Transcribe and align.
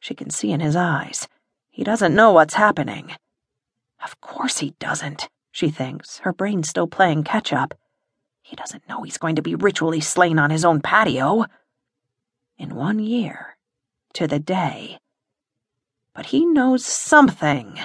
She 0.00 0.14
can 0.14 0.30
see 0.30 0.50
in 0.50 0.60
his 0.60 0.74
eyes. 0.74 1.28
He 1.70 1.84
doesn't 1.84 2.14
know 2.14 2.32
what's 2.32 2.54
happening. 2.54 3.12
Of 4.02 4.20
course 4.20 4.58
he 4.58 4.74
doesn't, 4.80 5.28
she 5.52 5.70
thinks, 5.70 6.18
her 6.20 6.32
brain 6.32 6.62
still 6.62 6.86
playing 6.86 7.24
catch 7.24 7.52
up. 7.52 7.74
He 8.42 8.56
doesn't 8.56 8.88
know 8.88 9.02
he's 9.02 9.18
going 9.18 9.36
to 9.36 9.42
be 9.42 9.54
ritually 9.54 10.00
slain 10.00 10.38
on 10.38 10.50
his 10.50 10.64
own 10.64 10.80
patio. 10.80 11.44
In 12.58 12.74
one 12.74 12.98
year, 12.98 13.56
to 14.14 14.26
the 14.26 14.38
day. 14.40 14.98
But 16.14 16.26
he 16.26 16.44
knows 16.44 16.84
something. 16.84 17.78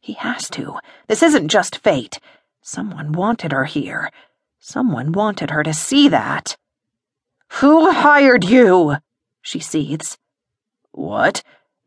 He 0.00 0.14
has 0.14 0.48
to. 0.50 0.78
This 1.08 1.22
isn't 1.22 1.48
just 1.48 1.78
fate. 1.78 2.18
Someone 2.62 3.12
wanted 3.12 3.52
her 3.52 3.64
here. 3.64 4.10
Someone 4.60 5.12
wanted 5.12 5.50
her 5.50 5.62
to 5.62 5.74
see 5.74 6.08
that. 6.08 6.56
Who 7.60 7.90
hired 7.90 8.44
you? 8.44 8.96
she 9.42 9.60
seethes. 9.60 10.16
What? 10.96 11.42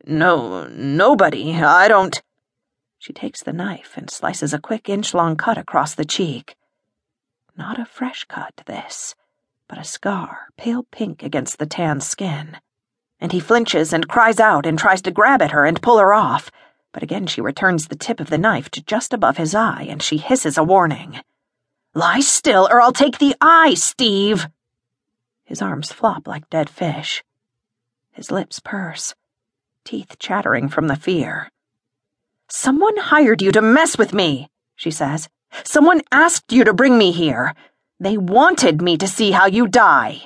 No, 0.06 0.68
nobody. 0.68 1.52
I 1.56 1.88
don't. 1.88 2.22
She 2.96 3.12
takes 3.12 3.42
the 3.42 3.52
knife 3.52 3.94
and 3.96 4.08
slices 4.08 4.54
a 4.54 4.60
quick 4.60 4.88
inch 4.88 5.12
long 5.12 5.36
cut 5.36 5.58
across 5.58 5.96
the 5.96 6.04
cheek. 6.04 6.54
Not 7.56 7.80
a 7.80 7.84
fresh 7.84 8.24
cut, 8.26 8.62
this, 8.66 9.16
but 9.66 9.80
a 9.80 9.84
scar, 9.84 10.50
pale 10.56 10.84
pink 10.92 11.24
against 11.24 11.58
the 11.58 11.66
tan 11.66 12.00
skin. 12.00 12.58
And 13.18 13.32
he 13.32 13.40
flinches 13.40 13.92
and 13.92 14.08
cries 14.08 14.38
out 14.38 14.64
and 14.64 14.78
tries 14.78 15.02
to 15.02 15.10
grab 15.10 15.42
at 15.42 15.50
her 15.50 15.66
and 15.66 15.82
pull 15.82 15.98
her 15.98 16.14
off, 16.14 16.52
but 16.92 17.02
again 17.02 17.26
she 17.26 17.40
returns 17.40 17.88
the 17.88 17.96
tip 17.96 18.20
of 18.20 18.30
the 18.30 18.38
knife 18.38 18.70
to 18.70 18.84
just 18.84 19.12
above 19.12 19.38
his 19.38 19.56
eye 19.56 19.86
and 19.90 20.00
she 20.00 20.18
hisses 20.18 20.56
a 20.56 20.62
warning. 20.62 21.18
Lie 21.94 22.20
still 22.20 22.68
or 22.70 22.80
I'll 22.80 22.92
take 22.92 23.18
the 23.18 23.34
eye, 23.40 23.74
Steve! 23.74 24.46
His 25.42 25.60
arms 25.60 25.90
flop 25.90 26.28
like 26.28 26.48
dead 26.48 26.70
fish. 26.70 27.24
His 28.12 28.30
lips 28.30 28.60
purse, 28.60 29.14
teeth 29.84 30.16
chattering 30.18 30.68
from 30.68 30.88
the 30.88 30.96
fear. 30.96 31.50
Someone 32.48 32.96
hired 32.96 33.42
you 33.42 33.52
to 33.52 33.62
mess 33.62 33.96
with 33.96 34.12
me, 34.12 34.50
she 34.74 34.90
says. 34.90 35.28
Someone 35.64 36.02
asked 36.10 36.52
you 36.52 36.64
to 36.64 36.74
bring 36.74 36.98
me 36.98 37.12
here. 37.12 37.54
They 37.98 38.16
wanted 38.16 38.82
me 38.82 38.96
to 38.98 39.06
see 39.06 39.30
how 39.30 39.46
you 39.46 39.68
die. 39.68 40.22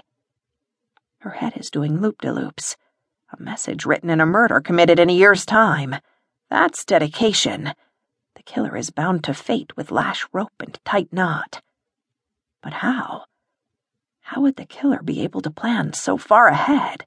Her 1.19 1.31
head 1.31 1.55
is 1.57 1.71
doing 1.71 2.01
loop 2.01 2.21
de 2.21 2.33
loops. 2.33 2.77
A 3.33 3.43
message 3.43 3.85
written 3.85 4.11
in 4.11 4.21
a 4.21 4.27
murder 4.27 4.61
committed 4.61 4.99
in 4.99 5.11
a 5.11 5.15
year's 5.15 5.45
time. 5.45 5.97
That's 6.51 6.85
dedication. 6.85 7.75
The 8.37 8.43
killer 8.43 8.77
is 8.77 8.91
bound 8.91 9.25
to 9.25 9.35
fate 9.35 9.77
with 9.77 9.91
lash 9.91 10.27
rope 10.33 10.61
and 10.61 10.79
tight 10.85 11.13
knot. 11.13 11.63
But 12.63 12.75
how? 12.75 13.25
How 14.21 14.41
would 14.41 14.57
the 14.57 14.67
killer 14.67 15.03
be 15.03 15.23
able 15.23 15.43
to 15.43 15.51
plan 15.51 15.93
so 15.93 16.17
far 16.17 16.49
ahead? 16.49 17.07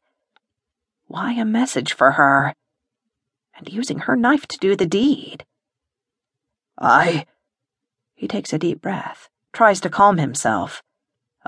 Why 1.08 1.34
a 1.34 1.46
message 1.46 1.94
for 1.94 2.12
her? 2.12 2.54
And 3.58 3.70
using 3.72 4.00
her 4.00 4.16
knife 4.16 4.46
to 4.48 4.58
do 4.58 4.76
the 4.76 4.86
deed? 4.86 5.46
I. 6.78 7.26
He 8.14 8.28
takes 8.28 8.52
a 8.52 8.60
deep 8.60 8.82
breath, 8.82 9.30
tries 9.54 9.80
to 9.82 9.90
calm 9.90 10.18
himself. 10.18 10.84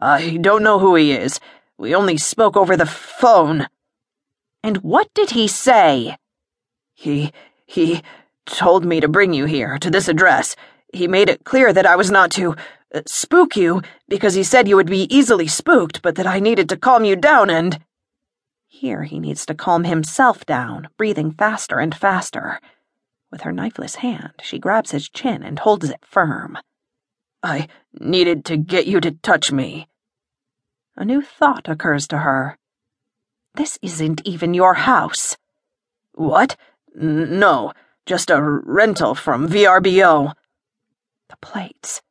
I 0.02 0.38
don't 0.38 0.64
know 0.64 0.80
who 0.80 0.96
he 0.96 1.12
is. 1.12 1.40
We 1.78 1.94
only 1.94 2.18
spoke 2.18 2.56
over 2.56 2.78
the 2.78 2.86
phone. 2.86 3.68
And 4.64 4.78
what 4.78 5.14
did 5.14 5.32
he 5.32 5.48
say? 5.48 6.16
He. 6.94 7.32
he 7.66 8.02
told 8.46 8.84
me 8.84 9.00
to 9.00 9.08
bring 9.08 9.34
you 9.34 9.46
here, 9.46 9.78
to 9.78 9.92
this 9.92 10.08
address. 10.08 10.56
He 10.92 11.08
made 11.08 11.30
it 11.30 11.44
clear 11.44 11.72
that 11.72 11.86
I 11.86 11.96
was 11.96 12.10
not 12.10 12.32
to 12.32 12.56
uh, 12.94 13.02
spook 13.06 13.56
you, 13.56 13.82
because 14.08 14.34
he 14.34 14.44
said 14.44 14.68
you 14.68 14.76
would 14.76 14.90
be 14.90 15.14
easily 15.16 15.48
spooked, 15.48 16.02
but 16.02 16.16
that 16.16 16.26
I 16.26 16.40
needed 16.40 16.70
to 16.70 16.78
calm 16.78 17.06
you 17.06 17.16
down 17.16 17.50
and. 17.50 17.80
Here 18.72 19.04
he 19.04 19.20
needs 19.20 19.48
to 19.48 19.56
calm 19.56 19.84
himself 19.84 20.46
down, 20.46 20.90
breathing 20.96 21.32
faster 21.32 21.80
and 21.80 21.94
faster. 21.94 22.62
With 23.32 23.42
her 23.42 23.52
knifeless 23.52 23.96
hand, 23.96 24.34
she 24.44 24.60
grabs 24.60 24.92
his 24.92 25.10
chin 25.10 25.42
and 25.42 25.58
holds 25.58 25.90
it 25.90 26.06
firm. 26.06 26.56
I 27.42 27.68
needed 28.00 28.46
to 28.46 28.58
get 28.58 28.86
you 28.86 29.02
to 29.02 29.12
touch 29.12 29.52
me. 29.52 29.88
A 30.96 31.04
new 31.04 31.22
thought 31.22 31.68
occurs 31.68 32.08
to 32.10 32.20
her. 32.20 32.60
This 33.56 33.80
isn't 33.82 34.22
even 34.24 34.54
your 34.54 34.76
house. 34.76 35.36
What? 36.14 36.56
N 36.96 37.40
no, 37.40 37.74
just 38.06 38.30
a 38.30 38.40
rental 38.40 39.16
from 39.16 39.50
VRBO. 39.50 40.34
The 41.30 41.38
plates. 41.38 42.02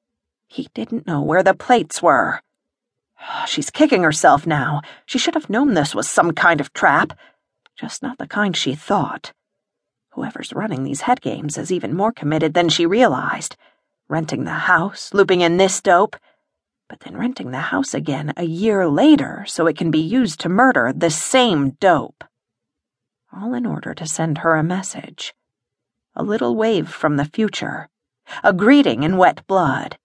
He 0.49 0.69
didn't 0.75 1.07
know 1.07 1.23
where 1.23 1.45
the 1.45 1.55
plates 1.55 2.03
were. 2.03 2.43
She's 3.47 3.71
kicking 3.71 4.03
herself 4.03 4.47
now. 4.47 4.83
She 5.07 5.19
should 5.19 5.35
have 5.35 5.51
known 5.51 5.75
this 5.75 5.95
was 5.95 6.09
some 6.09 6.33
kind 6.33 6.61
of 6.61 6.73
trap. 6.73 7.13
Just 7.77 8.03
not 8.03 8.19
the 8.19 8.27
kind 8.27 8.57
she 8.57 8.75
thought. 8.75 9.33
Whoever's 10.13 10.53
running 10.53 10.85
these 10.85 11.03
head 11.03 11.21
games 11.21 11.57
is 11.57 11.71
even 11.71 11.95
more 11.95 12.13
committed 12.13 12.55
than 12.55 12.69
she 12.69 12.87
realized. 12.87 13.57
Renting 14.09 14.45
the 14.45 14.51
house, 14.51 15.13
looping 15.15 15.43
in 15.43 15.59
this 15.59 15.81
dope, 15.81 16.17
but 16.89 17.01
then 17.01 17.17
renting 17.17 17.51
the 17.51 17.59
house 17.59 17.93
again 17.93 18.33
a 18.37 18.45
year 18.45 18.89
later 18.89 19.45
so 19.47 19.67
it 19.67 19.77
can 19.77 19.91
be 19.91 20.01
used 20.01 20.41
to 20.41 20.49
murder 20.49 20.93
the 20.97 21.11
same 21.11 21.71
dope. 21.81 22.25
All 23.33 23.53
in 23.53 23.67
order 23.67 23.93
to 23.95 24.07
send 24.07 24.39
her 24.39 24.57
a 24.57 24.65
message. 24.65 25.35
A 26.17 26.23
little 26.23 26.57
wave 26.57 26.89
from 26.89 27.17
the 27.17 27.27
future. 27.27 27.89
A 28.43 28.53
greeting 28.53 29.03
in 29.03 29.19
wet 29.19 29.47
blood. 29.47 29.99